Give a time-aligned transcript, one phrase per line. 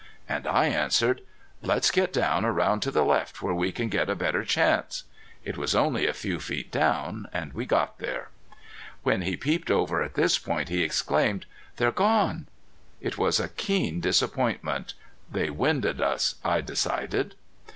[0.27, 1.21] And I answered:
[1.61, 5.03] "Let's get down around to the left where we can get a better chance."
[5.43, 7.27] It was only a few feet down.
[7.53, 8.29] We got there.
[9.03, 11.45] When he peeped over at this point he exclaimed:
[11.77, 12.47] "They're gone!"
[12.99, 14.95] It was a keen disappointment.
[15.31, 17.35] "They winded us," I decided.